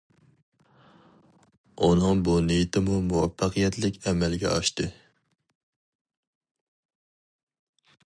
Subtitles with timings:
[1.87, 4.91] ئۇنىڭ بۇ نىيىتىمۇ مۇۋەپپەقىيەتلىك ئەمەلگە ئاشتى.